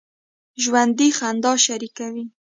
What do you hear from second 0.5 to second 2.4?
ژوندي خندا شریکه وي